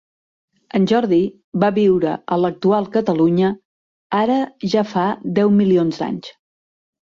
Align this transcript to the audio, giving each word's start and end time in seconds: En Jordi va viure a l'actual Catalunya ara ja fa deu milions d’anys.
En 0.77 0.87
Jordi 0.91 1.19
va 1.63 1.69
viure 1.75 2.15
a 2.15 2.39
l'actual 2.45 2.89
Catalunya 2.97 3.53
ara 4.25 4.41
ja 4.75 4.87
fa 4.97 5.07
deu 5.41 5.57
milions 5.63 6.05
d’anys. 6.05 6.37